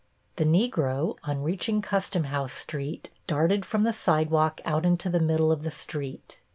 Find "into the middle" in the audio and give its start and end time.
4.83-5.51